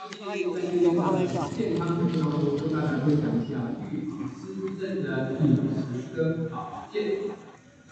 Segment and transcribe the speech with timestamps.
[0.00, 0.52] 有
[0.94, 1.44] 个安慰奖。
[1.54, 3.60] 健康的生活，跟大家分享一下
[3.92, 7.28] 预防失智症的饮食跟保健。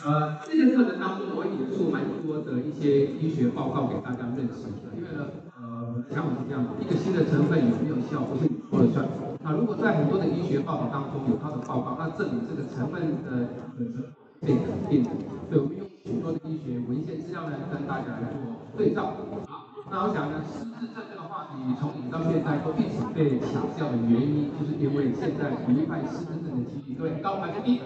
[0.02, 5.28] 呃，这个课程当中我会引述蛮多的一些医学报告给大家认识的，因为呢，
[5.60, 9.04] 呃，想法是这样，一个新的成分有没有效，不是你说了算。
[9.44, 14.00] 那如果在很多的医学报告当中有它的报告，那证明这个成分的本身
[14.40, 15.10] 被肯定的，
[15.50, 19.12] 所以我们用许多的医学文献资料呢，跟大家来做对照。
[19.90, 27.80] 那我想呢，失智症这个话题从以前到现在都一直被强调的原因，就是因为现在罹患失智症的几率对高百分比，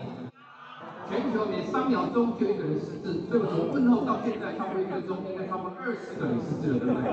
[1.09, 7.07] 全球每三秒钟就一个人失智，所以从问候到现在，超过一分钟应该超过二十个人失智了，对不对？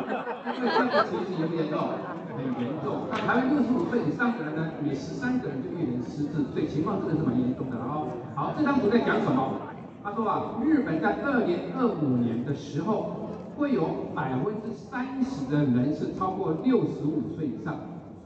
[0.58, 1.94] 所以这个其实严不严重？
[2.34, 3.06] 很严重。
[3.14, 7.78] 那台湾六十五岁以上的人呢，每十三个人就一人失智，所以情况真的是蛮严重的。
[7.78, 9.54] 然后，好，这张图在讲什么？
[10.02, 13.19] 他说啊，日本在二零二五年的时候。
[13.60, 17.76] 会有百分之三十的人是超过六十五岁以上，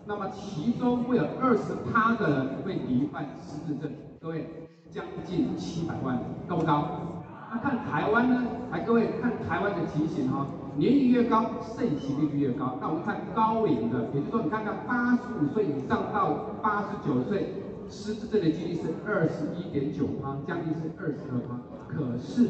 [0.05, 4.45] 那么其中会有二十趴的人会罹患失智症，各位
[4.91, 6.87] 将近七百万，高不高？
[7.51, 8.43] 那看台湾呢？
[8.71, 10.45] 来，各位看台湾的情形哈，
[10.77, 12.77] 年龄越高，盛行率越高。
[12.79, 17.55] 那我们看高龄的，也就是说，你看看八十五岁以上到八十九岁，
[17.89, 21.57] 失智症的几率是二十一点九趴，将近是二十二趴。
[21.87, 22.49] 可是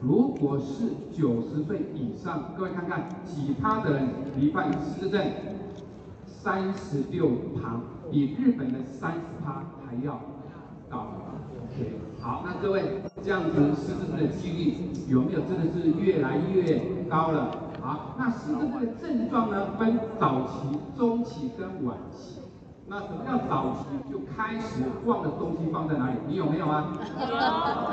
[0.00, 4.08] 如果是九十岁以上，各位看看其他的人
[4.38, 5.24] 罹患失智症，
[6.26, 7.80] 三十六趴，
[8.10, 10.20] 比日本的三十趴还要
[10.90, 11.06] 高。
[11.64, 14.74] OK，好，那各位这样子失智症的几率
[15.08, 17.50] 有没有真的是越来越高了？
[17.80, 22.40] 好，那失智症的症状呢，分早期、中期跟晚期。
[22.88, 24.12] 那什么叫早期？
[24.12, 26.16] 就开始忘的东西放在哪里？
[26.28, 26.92] 你有没有啊？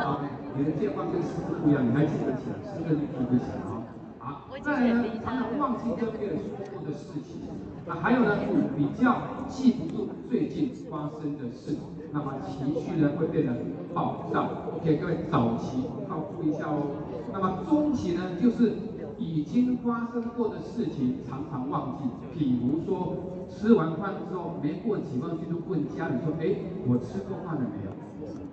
[0.04, 0.43] 有。
[0.56, 3.84] 你的健忘跟失智不一样，你还记得起来，失智你记不起来啊？
[4.20, 7.42] 好，再来呢，常常忘记跟别人说过的事情，
[7.88, 8.38] 那还有呢，
[8.78, 11.76] 比较记不住最近发生的事，
[12.12, 13.54] 那么情绪呢会变得
[13.94, 14.50] 暴躁。
[14.78, 17.02] OK，各位早期要注意一下哦。
[17.34, 18.74] 那么中期呢，就是
[19.18, 22.04] 已经发生过的事情常常忘记，
[22.38, 23.16] 比如说
[23.50, 26.56] 吃完饭之后没过几分钟就问家里说，哎，
[26.88, 27.93] 我吃过饭了没有？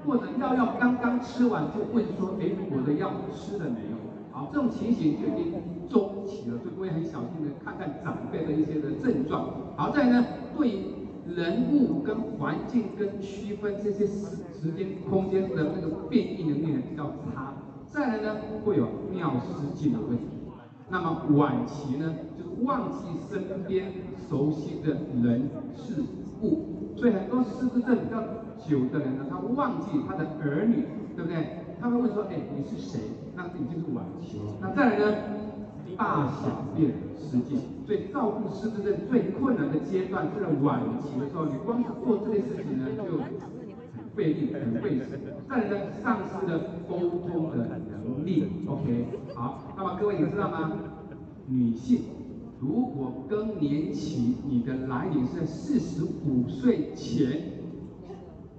[0.05, 3.97] 或者药药刚刚吃完就问说，哎，我的药吃了没有？
[4.33, 5.53] 好，这种情形就已经
[5.89, 9.51] 中期了，所以各位很小心的看看长辈的一些的症状。
[9.77, 10.83] 好，再来呢，对
[11.27, 17.55] 人物跟环境跟区分这些时时间空间的那个变异能力呢比较差。
[17.91, 20.25] 再来呢，会有尿失禁的问题。
[20.89, 23.93] 那么晚期呢，就是忘记身边
[24.29, 26.03] 熟悉的人事
[26.43, 28.21] 物，所以很多失智症比较
[28.61, 30.85] 久的人呢，他忘记他的儿女，
[31.17, 31.65] 对不对？
[31.81, 33.01] 他会问说，哎，你是谁？
[33.35, 34.39] 那已经是晚期。
[34.61, 35.17] 那再来呢，
[35.97, 37.59] 大小便失禁。
[37.87, 43.33] 所以照顾失智症最困难的阶段是在晚期的时候，你光是做这些事情呢，就很
[44.15, 45.19] 费力、很费时。
[45.49, 47.67] 再来呢，丧失了沟通的
[48.05, 48.45] 能力。
[48.69, 50.73] OK，好，那么各位你知道吗？
[51.49, 52.03] 女性
[52.61, 57.43] 如果更年期，你的来临是在四十五岁前。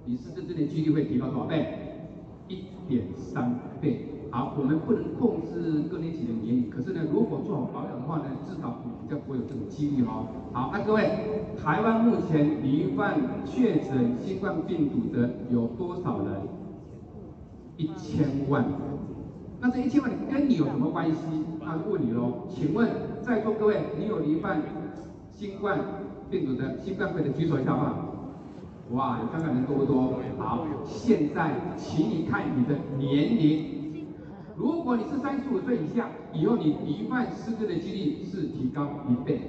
[0.04, 2.08] 你失智症的几率会提高多少倍？
[2.48, 4.08] 一点三倍。
[4.32, 10.26] 好，我们不能控制更年期的年龄，可是呢，如果做好保养的话呢，至少你比较不会有这种几率哦。
[10.52, 11.08] 好，那各位，
[11.62, 16.40] 台湾目前罹患确诊新冠病毒的有多少人？
[17.76, 18.64] 一千万。
[19.60, 21.20] 那这一千万跟你有什么关系？
[21.60, 22.88] 那就问你喽，请问
[23.22, 24.60] 在座各位，你有罹患
[25.30, 25.78] 新冠
[26.28, 28.08] 病毒的新冠肺的举手一下吧。
[28.90, 30.20] 哇，你看看人多不多？
[30.38, 34.06] 好，现在请你看你的年龄。
[34.56, 39.40] 如果你是三十五岁以下，以后你罹患失智的几率是提高一倍。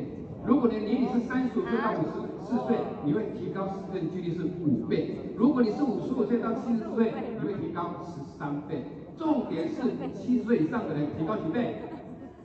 [0.45, 5.33] 如果你的年龄是三十五岁到五十四岁，你会提高失智的几率是五倍。
[5.35, 8.83] 如果你是五十五岁到七十岁，你会提高十三倍。
[9.17, 9.81] 重点是
[10.13, 11.81] 七十岁以上的人提高几倍？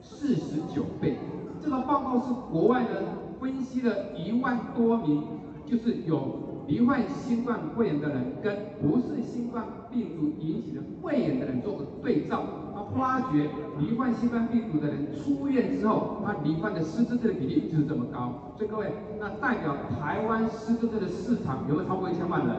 [0.03, 1.19] 四十九倍。
[1.61, 3.03] 这个报告是国外的，
[3.41, 5.23] 分析了一万多名，
[5.67, 6.47] 就是有。
[6.69, 12.43] 罹患新冠肺炎的人跟不是新冠病毒引起的肺炎的人做个对照，
[12.75, 13.49] 他发觉
[13.79, 18.53] 罹患新冠病毒的人出院之后，他罹患的失智症的比例就是这么高。
[18.59, 22.55] 所以各位，那代表台湾失智症的市场有没有超过一千万人？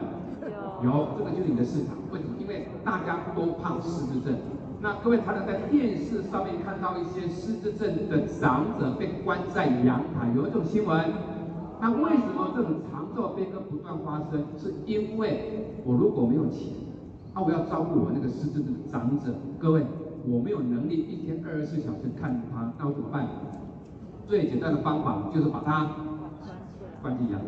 [0.82, 1.94] 有，这个就是你的市场。
[2.10, 2.34] 为什么？
[2.40, 4.34] 因为大家都怕失智症。
[4.82, 11.04] 那各位常常在电视上面看到一些失智症的长者被关在阳台，有一种新闻。
[11.82, 14.42] 那为什么这种长寿悲歌不断发生？
[14.56, 16.72] 是因为我如果没有钱，
[17.34, 19.84] 啊，我要照顾我那个失智症的长者，各位，
[20.26, 23.28] 我没有能力一天二十四小时看他，那我怎么办？
[24.26, 25.90] 最简单的方法就是把他
[27.02, 27.46] 关进阳台，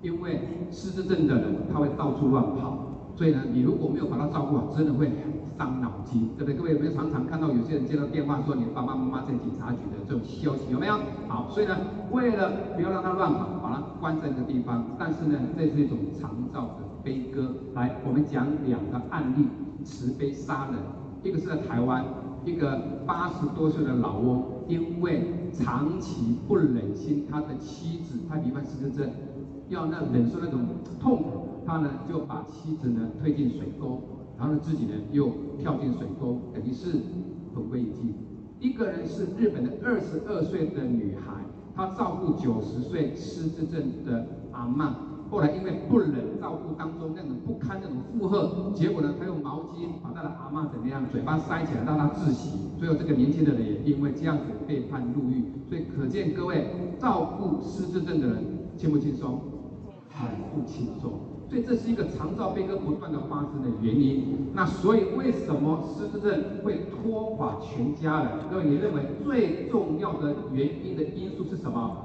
[0.00, 0.40] 因为
[0.70, 2.87] 失智症的人他会到处乱跑，
[3.18, 5.10] 所以呢，你如果没有把他照顾好，真的会
[5.58, 6.54] 伤脑筋，对不对？
[6.54, 10.94] 各位有没有常常看到有些人接到电话说你爸爸妈妈在警察局的这种消息，有没有？
[11.26, 11.76] 好，所以呢，
[12.12, 14.94] 为了不要让他乱跑，把他关在一个地方。
[14.96, 17.52] 但是呢，这是一种常造的悲歌。
[17.74, 19.48] 来，我们讲两个案例，
[19.82, 20.74] 慈悲杀人，
[21.24, 22.04] 一个是在台湾，
[22.44, 29.10] 一个八十多岁的老翁，因为长期不忍心他的妻子，他罹患失智症，
[29.70, 30.60] 要那忍受那种
[31.00, 34.00] 痛苦，他呢就把妻子呢推进水沟。
[34.38, 36.92] 然后呢，自己呢又跳进水沟，等于是
[37.52, 38.14] 同归一境。
[38.60, 41.44] 一个人是日本的二十二岁的女孩，
[41.74, 44.92] 她照顾九十岁失智症的阿嬷，
[45.28, 52.58] 后来因为不忍照顾当中那种不堪那种负荷，结果呢，她用毛巾把她的阿嬷怎么样，嘴巴塞起来让她窒息。
[52.78, 55.44] 最后这个年轻的人也因为这样子被判入狱。
[55.68, 56.70] 所以可见各位
[57.00, 58.44] 照顾失智症的人
[58.76, 59.40] 轻不轻松？
[60.10, 61.12] 很不轻松。
[61.48, 64.48] 所以这是一个长照悲歌不断的发生的原因。
[64.54, 68.32] 那所以为什么失智症会拖垮全家人？
[68.50, 72.04] 各位，你认为最重要的原因的因素是什么？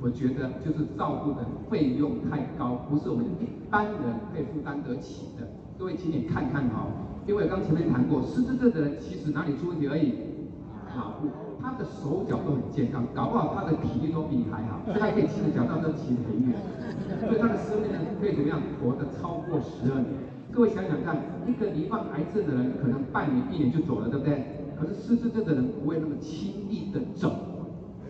[0.00, 4.00] 我觉得就是照顾的费用太高，不是我们一般人
[4.32, 5.46] 可以负担得起的。
[5.78, 6.86] 各位，请你看看哈，
[7.26, 10.14] 因为刚前面谈过，失智症的人其实哪里出问题而已？
[10.96, 11.28] 脑部，
[11.62, 16.58] 他的手脚都很健康，搞不好他的体力都比你还好，所以他可以骑着脚踏车骑得很远，
[17.20, 20.10] 所以他的生命呢可以怎么样活得超过十二年？
[20.50, 21.16] 各位想想看，
[21.46, 24.58] 一个罹患癌症的人可能半年、一年就走了，对不对？
[24.78, 27.32] 可是失智症的人不会那么轻易的走，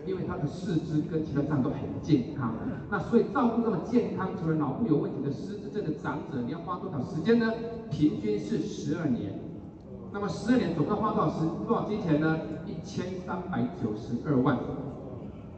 [0.05, 2.55] 因为他的四肢跟其他脏都很健康。
[2.89, 7.53] 那所以照顾这么健康，除了脑部有问题的失智症的长者，你要花多少时间呢？
[7.91, 9.39] 平均是十二年。
[10.13, 12.39] 那么十二年总共花多少时多少金钱呢？
[12.67, 14.59] 一千三百九十二万。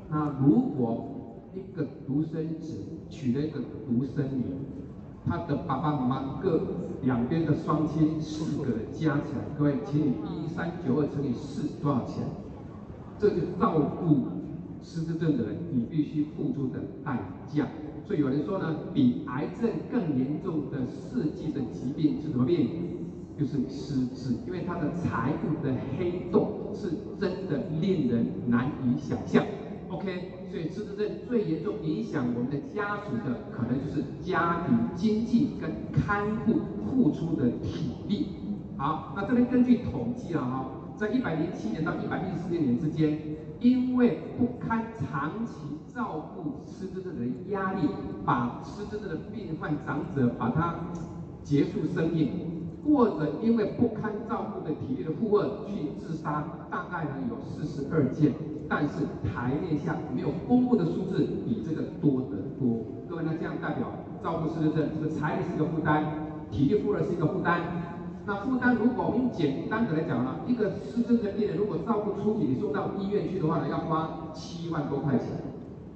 [0.09, 2.73] 那如果一个独生子
[3.09, 4.45] 娶了一个独生女，
[5.27, 6.61] 他的爸爸妈妈各
[7.03, 10.13] 两边的双亲四个加起来，各位，请你
[10.45, 12.23] 一三九二乘以四多少钱？
[13.19, 14.27] 这就照顾
[14.81, 17.19] 失智症的人你必须付出的代
[17.53, 17.67] 价。
[18.07, 22.69] 所以有人说呢，比癌症更严重的四季的疾病是什么病？
[23.37, 26.89] 就是失智，因为他的财务的黑洞是
[27.19, 29.45] 真的令人难以想象。
[29.89, 38.27] OK，所以失智症最严重影响我们的家属的，可能就是家庭经济跟看护付出的体力。
[38.77, 40.65] 好，那这边根据统计啊，哈，
[40.97, 43.19] 在一百零七年到一百一十六年之间，
[43.59, 45.53] 因为不堪长期
[45.93, 47.81] 照顾失智症的压力，
[48.25, 50.75] 把失智症的病患长者把他
[51.43, 52.54] 结束生命。
[52.85, 58.31] 或者因为不堪照顾的体力的负荷去自杀，大概呢有四十二件，
[58.69, 62.85] 但是台面下没有公布的数字比这个多得多。
[63.09, 63.87] 各位那，这样代表
[64.21, 66.03] 照顾失智症，这个财力是一个负担，
[66.51, 67.59] 体力负荷是一个负担。
[68.27, 75.27] 那负担如果我们简单的来讲呢，一个失智症病人如果照顾初期，送到医院去的话呢，要花七万多块钱。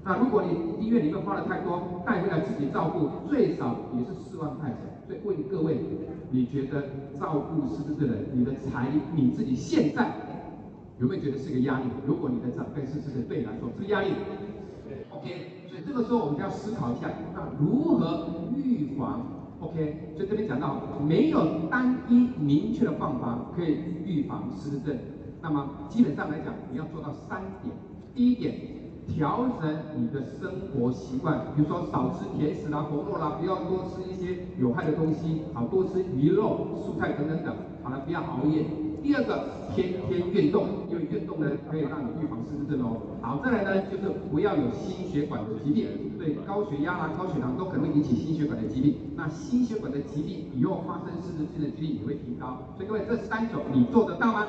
[0.03, 4.77] 那如果你医院里面花的太多，带回来自己照顾，最少也是四万块钱。
[5.06, 5.77] 所以问各位。
[6.31, 6.84] 你觉得
[7.20, 10.14] 照顾失智的人，你的财，你自己现在
[11.00, 11.86] 有没有觉得是个压力？
[12.06, 14.10] 如果你的长辈失智的，对你来说是个压力。
[15.10, 19.26] OK，所以这个时候我们就要思考一下，那如何预防
[19.59, 24.98] ？OK，所以这边讲到没有单一明确的方法可以预防失智症，
[25.42, 27.76] 那么基本上来讲，你要做到三点。
[28.14, 28.79] 第一点。
[29.13, 38.66] 调整你的生活习惯，比如说少吃甜食啦、红肉啦，不要多吃一些有害的东西，好多吃鱼肉、蔬菜等等等，好了，不要熬夜。
[39.01, 42.97] 第二个，天天运动，因为运动呢可以让你预防失智症哦。
[43.21, 45.87] 好，再来呢就是不要有心血管的疾病，
[46.19, 48.95] 对，高血压啦、高血糖都可能引起心血管的疾病。
[49.16, 52.59] 那心血管的疾病以后发生失智症的几率也会提高。
[52.75, 54.45] 所以各位，这三种你做得到吗？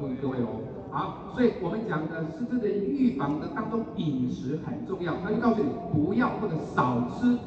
[0.00, 0.81] 问各位哦。
[0.92, 5.14] 好，所以我们讲的失智的预防的当中，饮食很重要。
[5.24, 7.38] 那就告诉你，不要或者少吃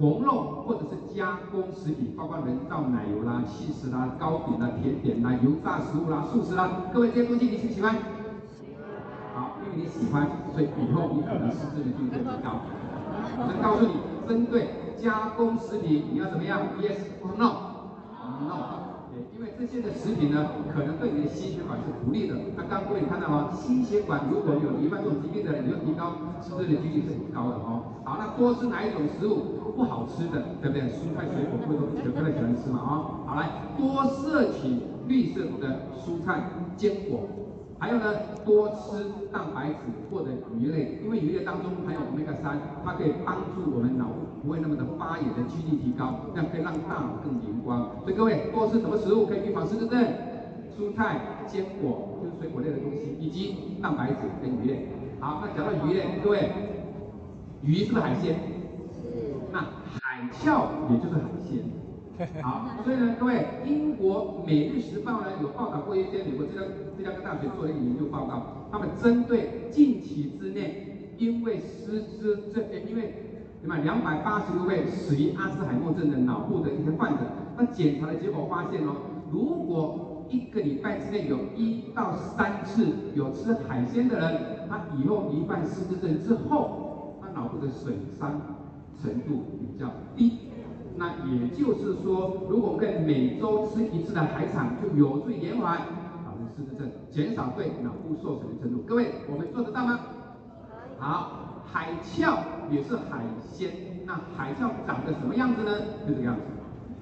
[0.00, 6.68] 红肉或者是加工食品，包括人造奶油啦、起司啦、糕饼啦、甜点啦、油炸食物啦、素食啦。
[6.92, 7.94] 各位这些东西你喜不喜欢？
[9.32, 12.66] 好，因为你喜欢，所以以后你可能失智的几率会提高。
[13.38, 13.94] 我能告诉你，
[14.28, 18.87] 针对加工食品，你要怎么样？Yes or no？No。
[19.58, 22.36] 这些的食品呢，可能对你的心血管是不利的。
[22.56, 23.50] 那刚刚各位你看到吗？
[23.52, 27.98] 心血管如果有一万种疾病的人，你就提高失智的几率是很高的哦。
[28.04, 29.58] 好，那多吃哪一种食物？
[29.74, 30.82] 不好吃的，对不对？
[30.94, 33.26] 蔬菜水果，各位都不太喜欢吃嘛啊、哦。
[33.26, 37.26] 好来，多摄取绿色的蔬菜坚果
[37.80, 38.12] 还有呢，
[38.44, 39.78] 多吃蛋白质
[40.10, 47.88] 或者鱼类，因为鱼类当中含有 omega 三，它可以帮助我们脑部不会那么的发炎的几率提高，这样可以让大脑更灵光。
[48.02, 50.04] 所以各位多吃什么食物可以预防失智症？
[50.76, 54.88] 蔬菜、坚果就是水果类的东西，以及蛋白质跟鱼类。
[55.20, 56.50] 好，那讲到鱼类，各位，
[57.62, 58.36] 鱼是不是海鲜？
[58.92, 59.34] 是。
[59.52, 59.60] 那
[60.00, 61.77] 海鞘也就是海鲜。
[62.42, 66.62] 好，所以呢，各位，英国《每日时报》呢有报道过一些美国芝加
[66.96, 73.14] 芝加哥大学做的一个研究报告，他们针对近期之内因为失智症，因为
[73.60, 77.20] 什么两百八十多位死于阿兹海默症的脑部的一些患者，
[77.56, 78.96] 那检查的结果发现哦，
[79.30, 82.84] 如果一个礼拜之内有一到三次
[83.14, 88.40] 有吃海鲜的人，他以后罹患失智症之后，他脑部的损伤
[89.00, 90.47] 程度比较低。
[90.98, 95.78] 那也就是说，如果我们可以每周吃一次的海产，就有助于延缓
[96.26, 98.82] 导致失智症，减少对脑部受损的程度。
[98.84, 100.00] 各位，我们做得到吗？
[100.98, 102.36] 好，海鞘
[102.68, 103.70] 也是海鲜。
[104.04, 105.70] 那海鞘长得什么样子呢？
[106.06, 106.40] 就这个样子。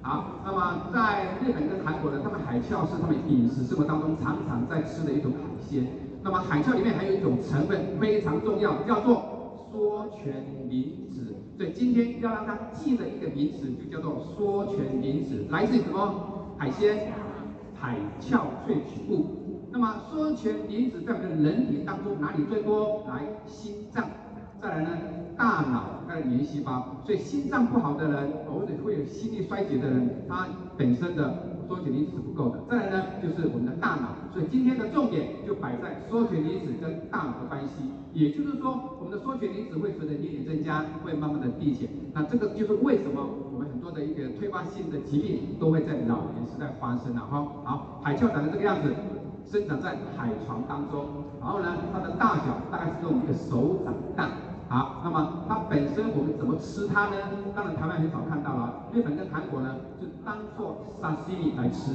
[0.03, 5.87] 好，那么在日本跟韩国呢，他们海鞘是他们饮食生活当中常常在吃的一种海鲜。
[6.23, 10.35] 那么海鞘里面还有一种成分非常重要，叫做缩醛
[10.69, 11.06] 磷。
[11.57, 16.55] 所以今天要让他记的一个名词就叫做缩醛磷脂，来自于什么？
[16.59, 17.13] 海鲜，
[17.75, 19.69] 海鞘萃取物。
[19.73, 23.05] 那么缩醛磷脂在我们的人体当中哪里最多？
[23.09, 24.05] 来，心脏。
[24.61, 24.91] 再来呢，
[25.37, 27.03] 大脑，它的免疫细胞。
[27.05, 30.47] 所以心脏不好的人，或者会有心力衰竭的人，他
[30.77, 31.56] 本身的。
[31.67, 37.91] 缩醛磷脂是不够的，再来呢，就是我们的大脑，所以今天的重点就摆在缩醛磷子跟大脑的关系。
[38.13, 41.89] 也就是说，我们的缩醛磷子会随着年龄增加，会慢慢的递减。
[42.15, 43.21] 那这个就是为什么
[43.53, 47.47] 我们很多的一个退化性的疾病都会在老年时代发生了哈。
[47.65, 48.95] 好，海鞘长得这个样子，
[49.45, 51.05] 生长在海床当中，
[51.41, 54.31] 然后呢，它的大小大概是用一个手掌大。
[54.69, 57.17] 好，那么它本身我们怎么吃它呢？
[57.55, 61.93] 当然台湾很少看到了，日本跟韩国呢就当做沙西米来吃。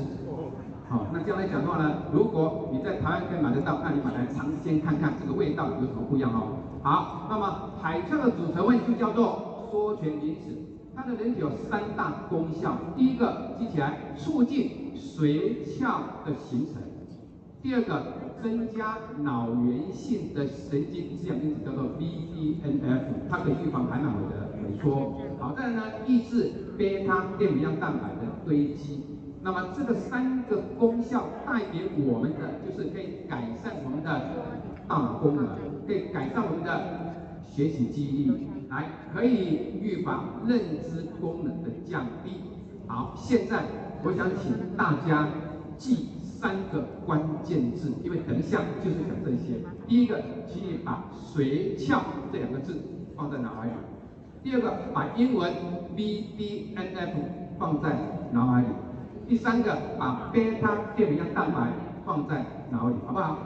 [0.87, 6.59] 好，那这样来讲的话呢，如果你在台湾可以买得到，那你买来尝鲜看看这个味道有什么不一样哦。
[6.81, 10.55] 好，那么海鞘的组成物就叫做缩醛磷脂，
[10.95, 16.81] 它的人体有三大功效，第一个记起来，促进髓鞘的形成。
[17.61, 18.01] 第二个，
[18.41, 25.19] 增加脑源性的神经滋养因子叫做 BDNF，它可以预防海马回的萎缩。
[25.39, 29.05] 好，再来呢，抑制贝塔淀粉样蛋白的堆积。
[29.43, 34.21] 那么这个三个功效带给我们的，就是可以改善我们的
[34.87, 35.47] 大脑功能，
[35.87, 37.15] 可以改善我们的
[37.47, 42.31] 学习记忆力，来可以预防认知功能的降低。
[42.87, 43.63] 好，现在
[44.03, 45.27] 我想请大家
[45.77, 46.09] 记。
[46.41, 49.61] 三个关键字，因为横向就是讲这些。
[49.87, 52.01] 第一个，请你把“髓鞘”
[52.33, 52.81] 这两个字
[53.15, 53.73] 放在脑海里；
[54.41, 55.53] 第二个，把英文
[55.95, 57.13] BDNF
[57.59, 57.95] 放在
[58.31, 58.67] 脑海里；
[59.27, 61.71] 第三个，把贝塔淀粉样蛋白
[62.03, 63.37] 放在脑里，好不好？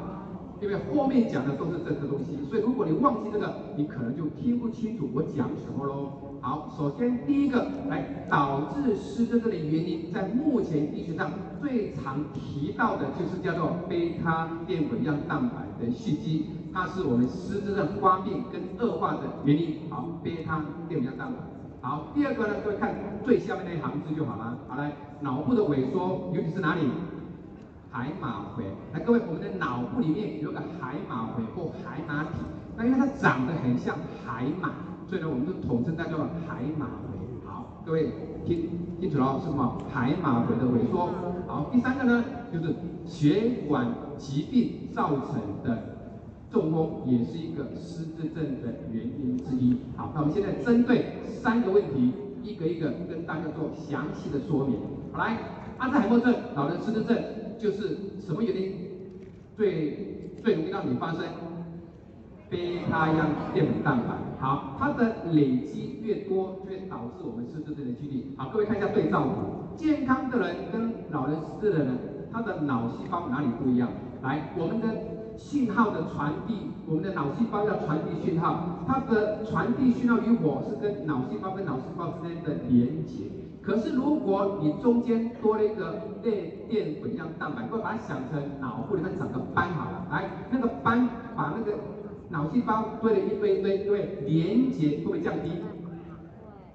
[0.66, 6.40] 因为后面讲的都是这个东西，所以如果你忘记这个，你可能就听不清楚我讲什么喽。
[6.42, 11.32] 好，首先第一个来导致失智症的原因，在目前医学上
[11.62, 19.82] 最常提到的就是叫做贝塔淀粉样蛋白的蓄积，它是我们失智症发病跟恶化的原因。
[19.92, 21.38] 好，贝塔淀粉样蛋白。
[21.88, 24.58] 好，第二个呢，各位看最下面那一行字就好了。
[24.68, 26.82] 好来，脑部的萎缩，尤其是哪里？
[27.96, 32.32] 海马回，那各位，我们的脑部里面有个海马回或海马体，
[32.76, 34.70] 那因为它长得很像海马，
[35.08, 37.18] 所以呢，我们就统称它叫做海马回。
[37.46, 38.12] 好，各位
[38.46, 39.82] 听清楚了，是什么？
[39.94, 41.10] 海马回的萎缩。
[41.48, 42.76] 好，第三个呢，就是
[43.06, 43.88] 血管
[44.18, 45.96] 疾病造成的
[46.52, 49.78] 中风，也是一个失智症的原因之一。
[49.96, 52.12] 好，那我们现在针对三个问题，
[52.44, 54.80] 一个一个跟大家做详细的说明。
[55.14, 55.38] 好，来，
[55.78, 57.18] 阿兹海默症、老人失智症。
[57.60, 58.74] 就是什么原因
[59.56, 61.22] 最最容易让你发生
[62.50, 64.16] 贝塔样淀粉蛋白？
[64.40, 68.36] 好，它的累积越多，就会导致我们失智症的几率。
[68.38, 71.98] 好，各位看一下对照图，健康的人跟老人失智的人，
[72.32, 73.90] 他的脑细胞哪里不一样？
[74.22, 74.88] 来，我们的
[75.38, 76.54] 信号的传递，
[76.88, 83.24] 我们的脑细胞要传递讯号，它的传递讯号与我是跟脑细胞跟脑细胞之间的连接。
[83.66, 91.76] 可是，如果你中间多了一个类淀粉样蛋白，会把它想成脑部里面长个斑好了，来，那个斑把那个
[92.30, 95.50] 脑细胞堆了一堆一堆，对，连接会不会降低？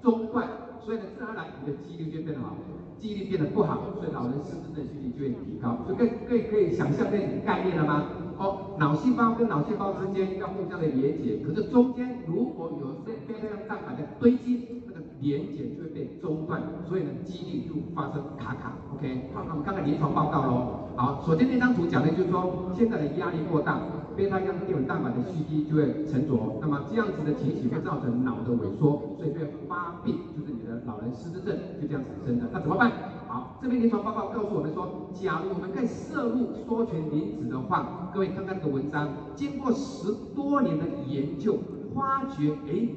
[0.01, 0.45] 中断，
[0.83, 2.57] 所以呢，自然而然你的记忆力就变得好，
[2.99, 5.77] 记忆力变得不好，所以老人失智的几率就会提高。
[5.87, 8.03] 所以各位可以可以想象这种概念了吗？
[8.37, 14.80] 哦，脑细胞跟脑细胞之间要互相的连接，可是中间如果有这贝塔样蛋白的堆积，
[15.21, 18.73] 连接就会被中断，所以呢，几率就发生卡卡。
[18.93, 20.89] OK，好，那我们看看临床报告喽。
[20.97, 23.79] 好，首先那张图讲的就是说，现在的压力过大，
[24.17, 32.49] 贝塔样淀粉蛋白的蓄积就会沉着，那么这样子的情形会造成脑的萎缩，所以就会发病，就是你的老人失智症就这样产生的。
[32.51, 32.91] 那怎么办？
[33.27, 41.57] 好，这边临床报告告诉我们说，假如我们可以摄入缩醛磷脂的话，各位看看这个文章，经过十多年的研究，
[41.95, 42.89] 发觉，哎，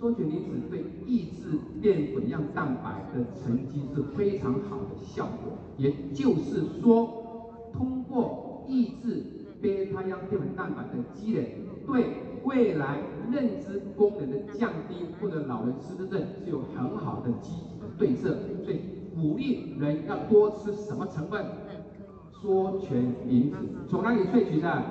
[0.00, 5.52] 缩醛离子对抑制淀粉样蛋白的沉积是非常好的效果。
[5.76, 9.22] 也就是说，通过抑制
[9.60, 12.06] 贝塔样淀粉蛋白的积累，对
[12.44, 12.96] 未来
[13.30, 18.38] 认知功能的降低或者老人失智症是有很好的积极的对策。
[18.64, 18.80] 所以
[19.14, 21.44] 鼓励人要多吃什么成分？
[22.32, 24.82] 缩醛离子从哪里萃取的？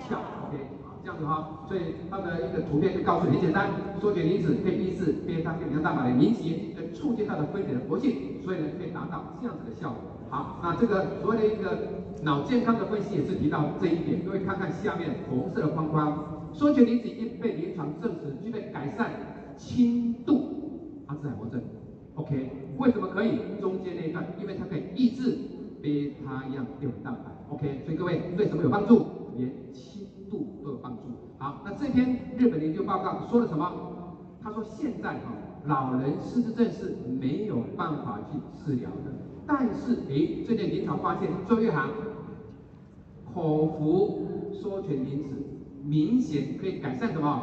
[0.00, 0.18] 鞘。
[1.02, 1.80] 这样子哈，所以
[2.10, 9.98] 它的一个图片就告诉你很简单，缩醛离子可以抑制贝塔淀粉蛋白的凝集，来促进它的分解的活性，所以呢可以达到这样子的效果。
[10.28, 11.88] 好，那这个所谓的一个
[12.22, 19.10] 脑健康的分析也是提到这一点，各位看看下面红色的框框，缩醛离子已经被临床证实具备改善
[19.56, 21.62] 轻度阿兹海默症。
[22.14, 23.38] OK，为什么可以？
[23.60, 25.38] 中间那一段，因为它可以抑制
[25.82, 27.30] 贝塔样淀粉蛋白。
[27.48, 29.06] OK，所以各位对什么有帮助？
[29.36, 29.89] 连轻
[30.30, 31.02] 度都有帮助。
[31.38, 33.72] 好，那这篇日本研究报告说了什么？
[34.42, 35.34] 他说现在哈，
[35.64, 39.12] 老人失智症是没有办法去治疗的。
[39.46, 41.90] 但是，诶，最近临床发现，周一行，
[43.34, 45.34] 口服缩醛离子
[45.82, 47.42] 明显可以改善什么？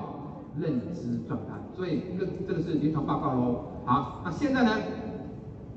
[0.58, 1.54] 认知状态。
[1.76, 3.66] 所以，这这个是临床报告喽。
[3.86, 4.72] 好，那现在呢？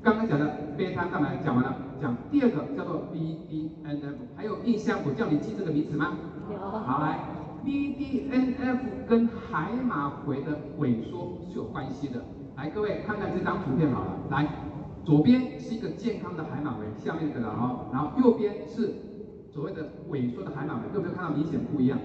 [0.03, 6.17] 刚刚讲的贝塔蛋白讲完了，讲第二个叫做 BDNF，还有印象我叫你记这个名词吗？
[6.85, 7.19] 好，来
[7.63, 12.23] ，BDNF 跟海马回的萎缩是有关系的。
[12.57, 14.11] 来，各位看看这张图片好了。
[14.29, 14.47] 来，
[15.05, 18.93] 左边是一个健康的海马回，下面这个哦，然后右边是
[19.53, 21.97] 所谓的萎缩的海马回，有没有看到明显不一样？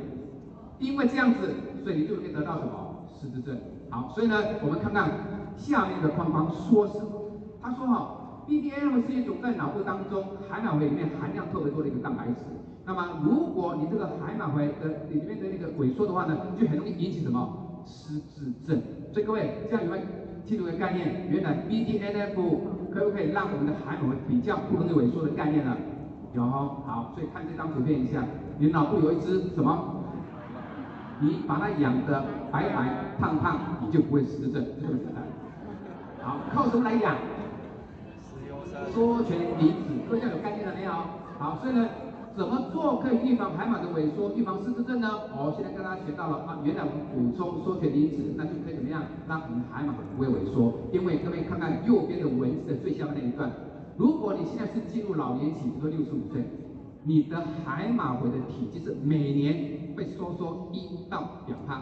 [0.79, 3.05] 因为这样子，所以你就可以得到什么？
[3.09, 3.59] 失智症。
[3.91, 5.11] 好，所以呢，我们看看
[5.57, 7.31] 下面的框框说什么。
[7.63, 12.45] 他说哈，BDNF 是一种在脑部当中海马回里面含量特别多的一个蛋白质。
[12.87, 18.81] 那么如果你这个海马回的里面的那个萎缩的话呢，就很容易引起什么失智症。
[19.13, 20.05] 所以各位这样有没有
[20.47, 21.27] 清楚的概念？
[21.29, 22.35] 原来 BDNF
[22.95, 25.77] 可不可以让我们的海马回比较不容易萎缩的概念呢？
[26.33, 28.25] 有，好，所以看这张图片一下，
[28.59, 30.05] 你脑部有一只什么？
[31.19, 35.25] 你把它养的白白胖胖，你就不会失智症，就这么简单。
[36.23, 37.17] 好，靠什么来养？
[38.93, 39.77] 缩醛离子，
[40.09, 40.93] 各位有概念了没有？
[41.39, 41.89] 好，所以呢，
[42.37, 45.09] 怎么做可以预防海马的萎缩，预防失智症呢？
[45.33, 50.71] 哦，现在跟大家学到了啊，原来我们补充缩醛离子，那就可以怎么样，让我们海马不会萎缩。
[50.93, 53.51] 因为各位看看右边的文字的最下面那一段，
[53.97, 56.45] 如果你现在是进入老年期，比如说六十五岁，
[57.05, 61.81] 你的海马回的体积是每年会收缩一到两趴，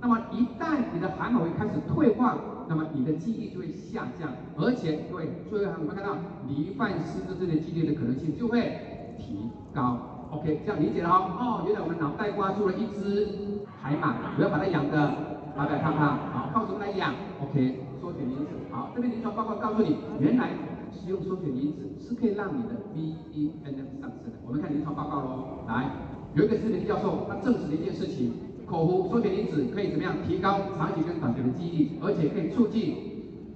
[0.00, 2.38] 那么一旦你的海马回开始退化。
[2.68, 6.16] 那么你的记忆力就会下降，而且各位最后我们看到
[6.48, 8.91] 罹患失智症的几率的可能性就会
[9.22, 9.98] 提高。
[10.30, 11.30] OK，这样理解了哦。
[11.38, 15.12] 哦，原来我们脑袋瓜住了一只海马，不要把它养的
[15.54, 16.18] 白白胖胖。
[16.32, 18.48] 好，靠什么来养？OK，缩醛离子。
[18.70, 20.50] 好，这边临床报告告诉你，原来
[20.90, 24.38] 使用缩醛离子是可以让你的 BDNF 上升的。
[24.46, 25.64] 我们看临床报告喽。
[25.68, 25.90] 来，
[26.34, 28.32] 有一个知名教授，他证实了一件事情。
[28.64, 32.96] 口服缩醛离子可以怎么样提高长期跟短期的记忆，而且可以促进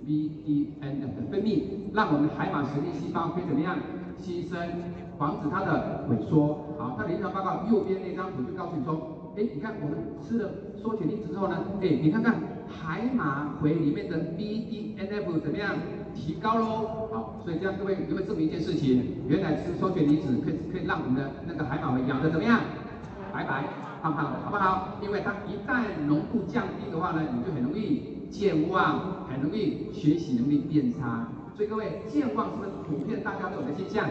[0.05, 1.63] BDNF 的分泌，
[1.95, 3.79] 让我们海马神经细胞可以怎么样
[4.21, 4.57] 牺牲，
[5.19, 6.59] 防止它的萎缩。
[6.79, 8.99] 好，它的临床报告右边那张图就告诉你说，
[9.37, 12.35] 哎，你看我们吃了缩醛离子之后呢，哎，你看看
[12.69, 15.75] 海马回里面的 BDNF 怎么样
[16.15, 17.09] 提高喽？
[17.13, 19.23] 好，所以这样各位有没有证明一件事情？
[19.29, 22.61] 原来吃缩醛离子可以可以让我们的那个海马回养的怎么样？
[23.33, 23.65] 白白。
[24.03, 24.99] 胖胖的好不好？
[25.03, 31.27] 因为它一旦浓度降低的话呢，你就很容易健忘，很容易学习能力变差。
[31.57, 34.07] 所以各位，健忘是不是普遍大家都有的现象？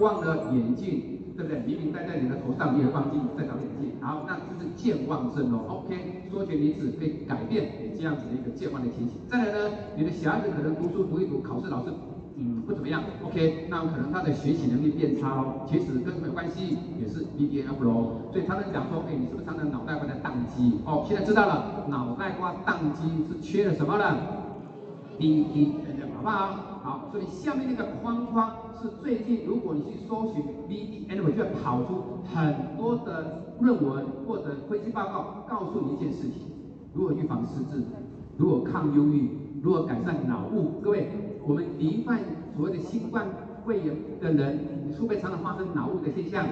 [0.00, 1.60] 忘了眼镜，对不对？
[1.60, 3.92] 明明戴在你的头上，你也忘记戴上眼镜。
[4.00, 5.84] 好，那这是健忘症哦。
[5.84, 9.20] OK，缩醛离子可以改变你这样子的一个健忘的情形。
[9.28, 11.90] 再来呢，你的小孩子可能读书读一读，考试老师。
[12.36, 15.64] 嗯，不怎么样，OK，那可能他的学习能力变差哦。
[15.70, 16.76] 其实跟什么有关系？
[17.00, 18.22] 也是 BDF 咯。
[18.32, 20.80] 所以常常讲说，哎，你是不是常常脑袋瓜在宕机？
[20.84, 24.18] 哦，现在知道了，脑袋瓜宕机是缺了什么了
[25.16, 26.58] ？BDNF，好不好？
[27.14, 32.02] 所以下面那个框框是最近，如果你去搜寻 BDNF，就会跑出
[32.34, 36.42] 很多的论文或者分析报告，告诉你一件事情：
[36.92, 37.84] 如何预防失智，
[38.36, 39.30] 如何抗忧郁，
[39.62, 40.80] 如何改善脑雾。
[40.82, 41.06] 各位，
[41.46, 42.18] 我们罹患
[42.56, 43.28] 所谓的新冠
[43.64, 44.58] 肺炎的人，
[44.94, 46.44] 会不会常常发生脑雾的现象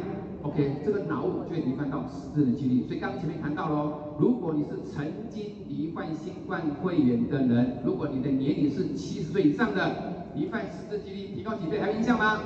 [0.43, 2.85] ？OK，这个脑雾就会罹患到失智的几率。
[2.87, 11.81] 所以刚刚前面谈到喽，如果你是曾经罹患新冠肺炎的人，如果你的年龄是七十岁以上的，罹患失智几率提高几倍？
[11.81, 12.41] 还有印象吗？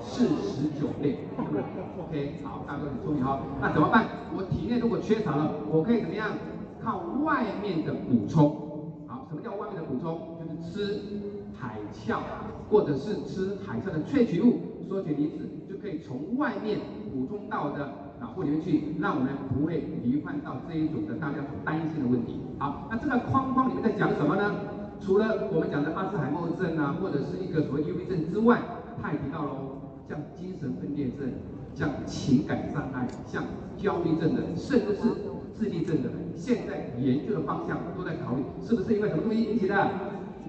[0.00, 1.18] 四十九倍。
[1.98, 3.40] OK，好，大家都很注意哈。
[3.60, 4.06] 那怎么办？
[4.36, 6.30] 我体内如果缺少了，我可以怎么样？
[6.82, 8.94] 靠外面的补充。
[9.06, 10.38] 好，什么叫外面的补充？
[10.40, 11.02] 就是吃
[11.58, 12.20] 海鞘，
[12.70, 16.80] 或者是吃海鞘的萃取物，缩碱离子，就可以从外面。
[17.12, 22.40] 补充到的脑部里面去，让我们不会罹患到这一种的大家所担心的问题。
[22.58, 24.50] 好，那这个框框里面在讲什么呢？
[25.04, 28.60] 除了我们讲的阿兹海默症啊，或者是一个所谓忧郁症之外，
[29.02, 29.50] 他也提到了
[30.08, 31.28] 像精神分裂症、
[31.74, 33.42] 像情感障碍、像
[33.76, 35.02] 焦虑症的，甚至是
[35.52, 36.08] 自闭症的。
[36.36, 39.74] 现在研究的方向都在考虑，是不是因为什么东西引起的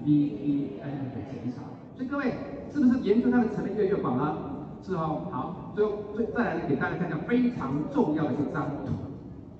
[0.06, 1.62] ？BDNF 的减少。
[1.96, 2.34] 所以各位，
[2.72, 4.68] 是不是研究它的层面越来越广了？
[4.82, 8.92] 是哦，好，最后最再来给大家看一下非常重要的一张图。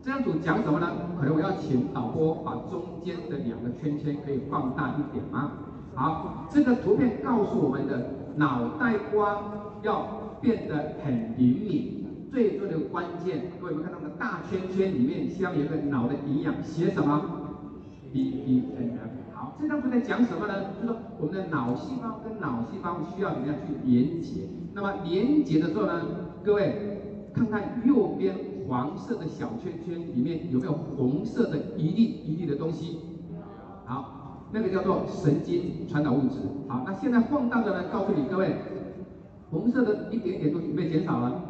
[0.05, 0.87] 这张图讲什么呢？
[1.19, 5.53] 可能我要请导播把中间的两个圈圈可以放大一点吗？
[5.95, 9.43] 好，这个图片告诉我们的脑袋瓜
[9.81, 17.23] 要变得很灵敏，最重要的关键，各位有没有看到那个大圈圈里面下面有个脑的营养，写什么
[18.13, 19.57] ？BDNF。
[19.59, 20.65] 这张图在讲什么呢？
[20.75, 24.43] 就是说我们的脑细胞跟脑细胞需要怎么样去连接？
[24.75, 26.03] 那么连接的时候呢，
[26.45, 27.01] 各位
[27.35, 28.35] 看看右边
[28.67, 32.99] 黄色的小圈圈里面有没有红色的一粒一粒的东西？
[33.85, 36.39] 好，那个叫做神经传导物质。
[36.69, 38.57] 好，那现在晃荡的呢，告诉你各位，
[39.51, 41.43] 红色的一点点东西有没有减少了？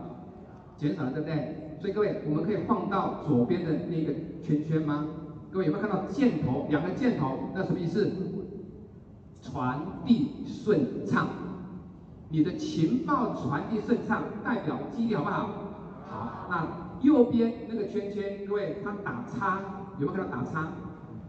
[0.77, 1.77] 减少了，对不对？
[1.81, 5.07] 所以各位，我们可以晃到左边的那个圈圈吗？
[5.53, 6.67] 各位有没有看到箭头？
[6.69, 8.11] 两个箭头，那什么意思？
[9.41, 11.29] 传递顺畅。
[12.31, 15.51] 你的情报传递顺畅，代表记忆好不好？
[16.09, 16.47] 好。
[16.49, 19.61] 那右边那个圈圈，各位它打叉，
[20.01, 20.73] 有没有看到打叉？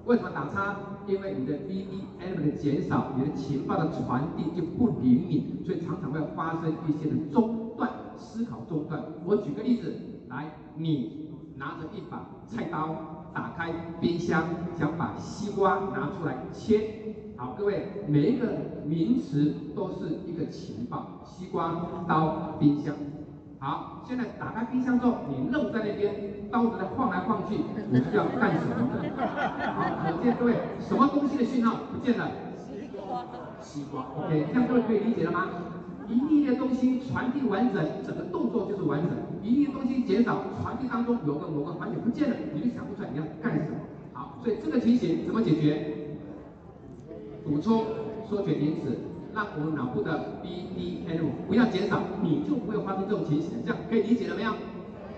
[0.06, 0.78] 为什么打叉？
[1.06, 9.04] 因为你的 BDNF 的减少，你的情报的传递就不灵敏，所以常常会发生一些的中断，思考中断。
[9.26, 9.94] 我举个例子
[10.30, 13.12] 来，你拿着一把菜刀。
[13.36, 14.46] 打开冰箱，
[14.80, 17.36] 想把西瓜拿出来切。
[17.36, 18.48] 好，各位，每一个
[18.86, 21.22] 名词都是一个情报。
[21.26, 22.96] 西瓜、刀、冰箱。
[23.66, 26.14] 好，现在打开冰箱之后，你愣在那边，
[26.52, 27.58] 刀子在晃来晃去，
[27.90, 29.10] 你是要干什么的？
[29.74, 32.30] 好，可见各位，什么东西的讯号不见了？
[32.56, 33.26] 西瓜。
[33.62, 34.06] 西瓜。
[34.20, 35.48] OK，这样各位可以理解了吗？
[36.08, 39.10] 一粒的东西传递完整，整个动作就是完整；
[39.42, 43.78] 一粒东西减少，传递当中有个某个环节不见了，你就想不出来你要干什么。
[44.14, 46.20] 好，所以这个情形怎么解决？
[47.44, 47.84] 补充
[48.30, 48.96] 缩卷因子，
[49.36, 53.62] 让我们脑部的 BDNF 不要减少，你就不会发生这种情形。
[53.66, 54.54] 这样可以理解了没有？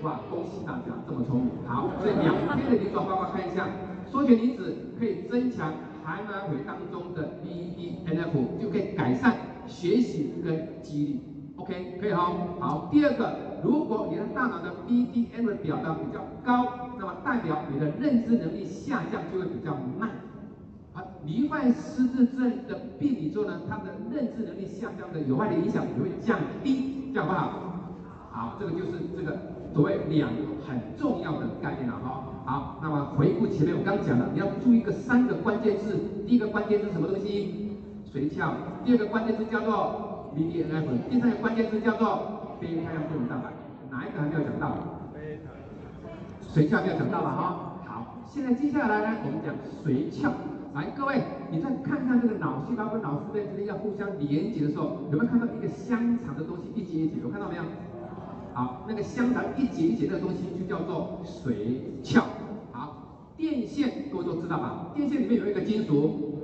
[0.02, 1.52] 哇，恭喜大家这么聪明。
[1.68, 3.68] 好，所以两天的临床报告看一下，
[4.10, 5.72] 缩碱离子可以增强
[6.04, 9.38] 海马回当中的 BDNF，就可以改善。
[9.68, 11.22] 学习跟记忆力
[11.58, 12.32] ，OK，可以哈。
[12.60, 20.10] 好，第二个，如果你的大脑的 BDNF 表达比较高，那么代表你的认知能力下降就会比较慢。
[21.28, 27.44] 罹患失智症的病理之后呢，他们的认知能力下降的有害的影响也会降低，这样好不好？
[28.32, 29.38] 好，这个就是这个
[29.74, 32.24] 所谓两个很重要的概念了哈。
[32.46, 37.76] 好，那么回顾前面我刚讲了，你要注意一个三个关键字，第一个关键字是什么东西？
[38.10, 38.54] 髓鞘，
[38.86, 43.52] 第二个关键词叫做 BDNF，第三个关键词叫做非太阳动物蛋白，
[43.92, 44.78] 哪一个还没有讲到？
[46.54, 47.82] 髓鞘没有讲到了哈。
[47.86, 50.32] 好，现在接下来呢，我们讲髓鞘。
[50.78, 57.16] 来，各位，你再看看这个脑细胞跟脑细胞之间要互相连接的时候，有没有看到一个香肠的东西一节一节？
[57.24, 57.64] 有看到没有？
[58.54, 62.22] 好，那个香肠一节一节的东西就叫做髓鞘。
[62.72, 64.92] 好，电线各位都知道吧？
[64.94, 66.36] 电线里面有一个金属。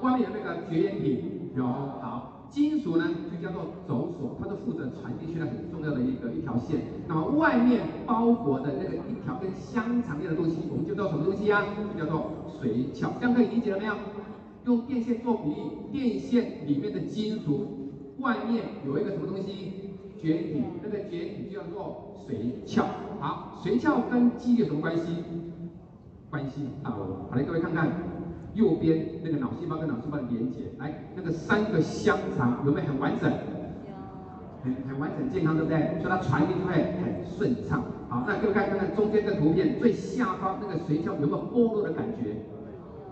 [0.00, 6.80] 外面有那个绝缘体，有好金属呢，就叫做轴索，它是负责传递去那很重要的一个一条线。
[7.08, 11.66] 那么外面包裹的那个一条跟香肠一样的东西，我们就叫什么东西呀、啊？
[11.92, 13.12] 就叫做髓鞘。
[13.20, 13.94] 这样可以理解了没有？
[14.64, 19.72] 用电线做比喻，电线里面的金属外面有一个什么东西？
[20.20, 22.82] 绝缘体，那个绝缘体就叫做髓鞘。
[23.20, 25.24] 好，髓鞘跟记忆有什么关系？
[26.30, 27.26] 关系大哦。
[27.30, 28.13] 好嘞，各位看看。
[28.54, 33.30] 右边那个脑细胞跟脑细胞的连接，来那个三个香肠有没有很完整？
[34.62, 36.00] 很很完整健康，对不对？
[36.00, 37.84] 所以它传递就会很顺畅。
[38.08, 42.36] 好，那各位看看看中间的图片，最下方那个髓鞘有没有剥落的感觉？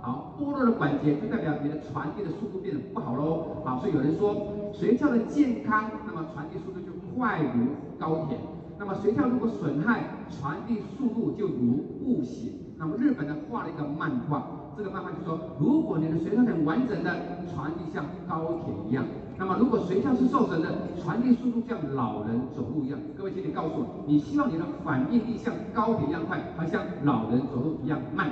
[0.00, 3.62] 好，剥落的关节就代表你的传递的速度变得不好喽。
[3.64, 4.34] 好，所以有人说
[4.72, 7.66] 髓鞘的健康，那么传递速度就快如
[7.98, 8.38] 高铁；
[8.78, 12.54] 那么髓鞘如果损害，传递速度就如步行。
[12.78, 17.14] 那么日本呢画了一个漫画，这个漫画就说，如果你的髓鞘很完整的，
[17.52, 19.04] 传递像高铁一样；
[19.38, 20.68] 那么如果髓鞘是受损的，
[21.02, 22.98] 传递速度像老人走路一样。
[23.16, 28.28] 各位请你告诉我，你希望你的反应力像高铁一样快，还像老人走路一样慢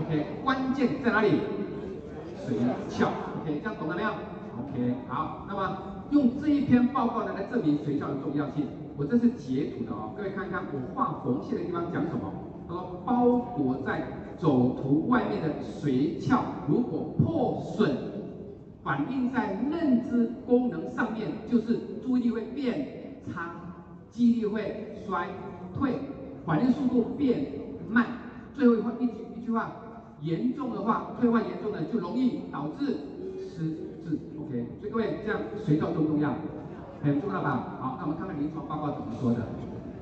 [0.00, 1.40] ？OK，关键在哪里？
[2.46, 2.58] 髓
[2.90, 3.06] 鞘。
[3.40, 5.78] OK，这样懂了没有？OK，好，那么
[6.10, 8.66] 用这一篇报告呢来证明髓鞘的重要性。
[8.96, 12.32] 我这是截图的哦，各位看一看我画红线的地方讲什么？
[12.66, 14.06] 他说包裹在
[14.38, 17.90] 走图外面的髓鞘如果破损，
[18.82, 23.52] 反映在认知功能上面，就是注意力会变差，
[24.10, 25.28] 记忆力会衰
[25.74, 25.94] 退，
[26.44, 27.46] 反应速度变
[27.88, 28.06] 慢。
[28.54, 29.72] 最后一句一句一句话。
[30.22, 32.96] 严重的话，退化严重的就容易导致
[33.46, 33.58] 失
[34.02, 34.18] 智。
[34.40, 36.34] OK，所以各位这样髓鞘重不重要？
[37.02, 37.76] 很重要吧？
[37.78, 39.46] 好，那我们看看临床报告怎么说的。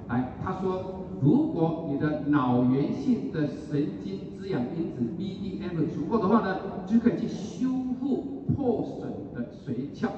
[0.08, 7.68] 来，他说，如果你的脑源性的神经滋养因子 BDM 足够的话呢，就可以去修
[8.00, 10.08] 复破损的髓鞘。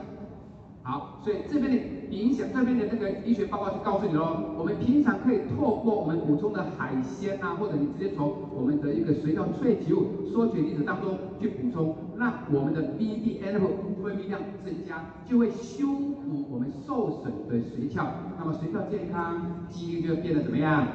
[0.86, 1.78] 好，所以这边的
[2.10, 13.62] 影响，这边的那个医学报告就告诉你喽，我们平常可以透过我们补充的海鲜啊，或者你直接从我们的一个髓鞘萃取物缩取离子当中去补充，让我们的 BDNF
[14.02, 18.06] 分泌量增加，就会修复我们受损的髓鞘，
[18.38, 20.86] 那么髓鞘健康，几率就会变得怎么样？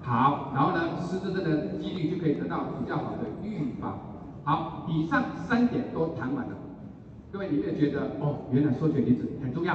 [0.00, 3.96] 好，然后呢，失智症的几率就可以得到比较好的预防。
[4.42, 6.56] 好，以上三点都谈完了。
[7.32, 9.74] 各位，你有没有觉得哦，原来缩取离子很重要？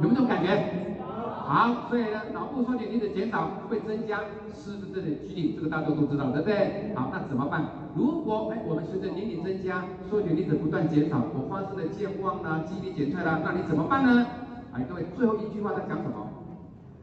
[0.00, 0.96] 有没有这种感觉？
[1.44, 4.20] 好，所以呢，脑部缩取离子减少会增加
[4.54, 6.94] 失智症的几率，这个大家都知道，对不对？
[6.94, 7.62] 好，那怎么办？
[7.94, 14.26] 如果哎，我们随着年龄增加，缩取离子不断减少，我发生的健忘啦、记忆力减退啦，那你怎么办呢？
[14.72, 16.26] 哎，各位，最后一句话在讲什么？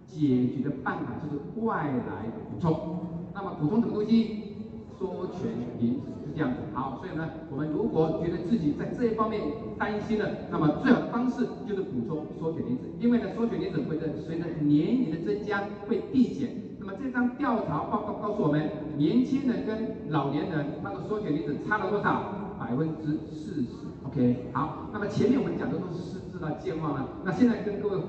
[0.08, 2.98] 解决的办法就是外来补充。
[3.36, 4.59] 那么补充什么东西？
[5.00, 9.42] 缩权离子是这样子，好，所以呢，我们如果觉得自己在这一方面
[9.78, 16.50] 担心了，那么最好的方式就是补充缩权离子，因为呢，缩权离子会的随着年龄的增加会递减。
[16.80, 22.58] 那么这张调查报告告诉我们，年轻人跟老年人他的缩权离子差了多少？
[22.60, 23.88] 百分之四十。
[24.06, 28.02] OK，好，那么前面我们讲的都是失智啊、健忘了，那现在跟各位。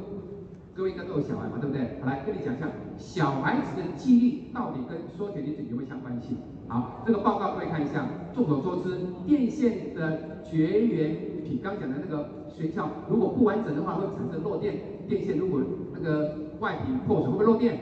[0.72, 1.98] 各位应该都有小孩嘛，对不对？
[2.07, 6.38] 来跟你讲一下，小孩子的记忆力到底跟缩权离子有没有相关性？
[6.70, 8.06] 好，这个报告各位看一下。
[8.33, 14.76] 众所周知，电线的绝缘体，刚讲的那个学校，如果不完整的话，会产生漏电。
[15.09, 15.61] 电线如果
[15.92, 17.76] 那个外皮破损，会不会漏电？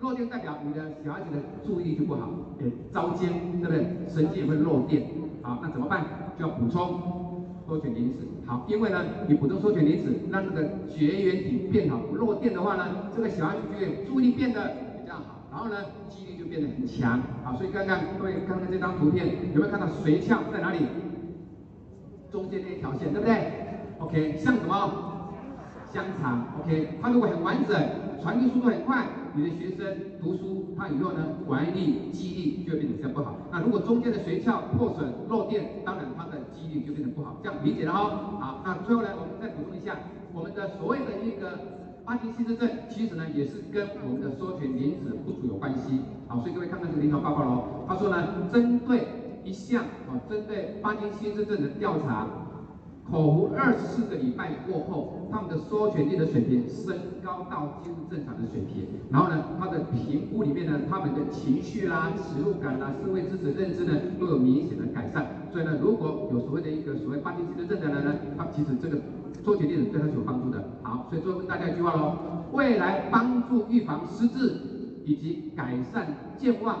[0.00, 3.84] 漏电代表你的小孩子的注意力就不好，哎，遭奸，对不对？
[4.08, 5.02] 神经也会漏电。
[5.42, 6.06] 好，那怎么办？
[6.38, 6.98] 就要补充。
[7.66, 14.72] 缩权离子好，因为呢，你补充缩权离子，让这个绝缘体变好，不漏电的话呢，这个小孩子就会注意力变得，
[15.54, 15.76] 然后呢，
[16.08, 17.22] 记忆力就变得很强。
[17.44, 20.80] 好，所以看看各位看看这张图片，有没有看到髓鞘在哪里？
[22.28, 23.52] 中间那一条线，对不对
[24.00, 25.30] ？OK，像什么？
[25.92, 26.48] 香肠。
[26.60, 27.80] OK，它如果很完整，
[28.20, 29.06] 传递速度很快。
[29.36, 33.36] 你的学生读书，他以后呢，管理、记忆力就会变得比较不好。
[33.52, 37.36] 那如果中间的髓鞘破损、漏电，当然他的记忆力就变得不好。
[37.44, 38.00] 这样理解了哈？
[38.40, 39.98] 好，那最后呢，我们再补充一下，
[40.32, 41.58] 我们的所谓的一个
[42.04, 46.00] 巴金森氏症，其实呢也是跟我们的缩权离子不足有关系。
[46.28, 47.64] 好，所以各位看看这个临床报告喽。
[47.88, 49.08] 他说呢，针对
[49.42, 52.28] 一项啊，针对巴金森氏症的调查。
[53.10, 58.88] 口服二十四个礼拜过后，他们的缩权力的水平升高到几乎正常的水平。
[59.10, 65.46] 然后呢，他的评估里面呢，他们的情绪啦、耻辱感啦、社会知识认知呢，都有明显的改善。
[65.52, 68.96] 所以呢，如果有所谓的一个所谓巴金森症的人呢，他其实这个
[69.44, 70.64] 缩权力对他是有帮助的。
[70.82, 72.16] 好，所以最后问大家一句话喽：
[72.52, 76.78] 未来帮助预防失智以及改善健忘，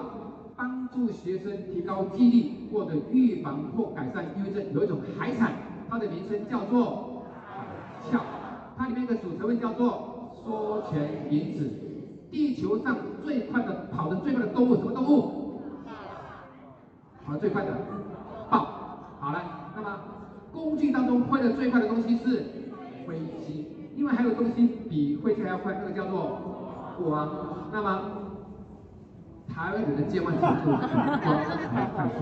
[0.56, 5.52] 帮助学生提高记忆力或者预防或改善抑郁症，有一种海产。
[5.90, 7.66] 它的名称叫做海
[8.10, 8.20] 鞘，
[8.76, 11.70] 它里面的组成分叫做缩权离子。
[12.30, 15.60] 地球上最快的跑得最快的动物什么动物？
[17.24, 17.72] 跑得最快的
[20.64, 22.42] 工具当中飞的最快的东西是
[23.06, 26.40] 飞机，因为还有东西比飞机还要快，那个叫做
[26.96, 27.28] 光。
[27.70, 28.00] 那么
[29.46, 30.86] 台湾人的健忘程度比
[31.22, 32.16] 光还快速。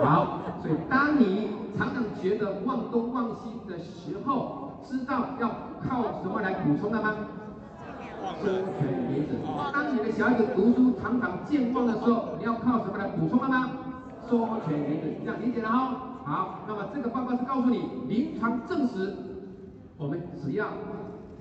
[0.02, 5.50] 好，所以当你常常觉得忘东忘西的时候，知道要
[5.86, 7.14] 靠什么来补充的吗？
[8.40, 8.64] 缩醛
[9.12, 9.36] 离子。
[9.74, 13.70] 当你的小孩子读书常常健忘的时候，你要靠什么来补充了吗？
[14.26, 16.06] 缩醛离子，这样理解了哈？
[16.30, 19.16] 好，那么这个报告是告诉你，临床证实，
[19.96, 20.68] 我们只要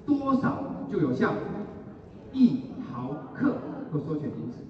[0.04, 1.32] 多少就有效，
[2.34, 3.50] 一毫克
[3.94, 4.66] 的缩醛因子。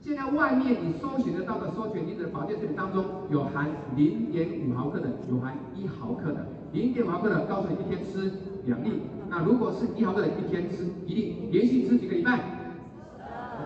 [0.00, 6.46] 现在外面你搜寻得到的缩醛因子保健食品当中，有含零点五毫克的，有含一毫克的。
[6.70, 8.32] 零点五毫克的，告诉你一天吃
[8.64, 9.02] 两粒。
[9.28, 12.38] 那如果是一毫克的，一天吃一粒，连续吃几个礼拜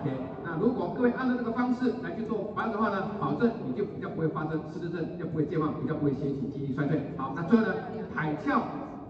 [0.00, 0.31] ？OK。
[0.62, 7.02] 如果各位按照这个方式来去做保养的话呢，保证你就比较不会发生失智症，就不会健忘，比较不会掀起记忆衰退。
[7.16, 7.74] 好，那最后呢，
[8.14, 8.62] 海鞘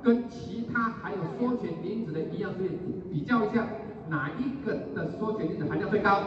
[0.03, 2.61] 跟其他还有缩醛离子的营养素
[3.11, 3.67] 比较一下，
[4.09, 6.23] 哪一个的缩醛离子含量最高？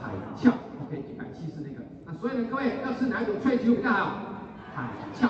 [0.00, 0.50] 海鞘
[0.86, 1.84] ，OK，一百七十那个。
[2.06, 4.18] 那所以呢，各位要吃哪一种萃取比较好？
[4.74, 5.28] 海鞘。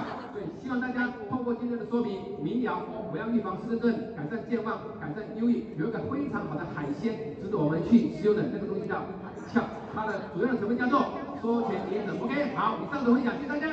[0.65, 2.81] 希望大家透过今天的说明，民谣，
[3.13, 8.95] 不要预防失症，改善健忘，改善忧郁，有一个非常好的海鲜，值得我们去修的那个东西叫
[9.53, 9.61] 窍，
[9.95, 11.05] 它的主要成分叫做
[11.43, 13.69] 多钱也子，ok 好，以上的分享，谢谢大家。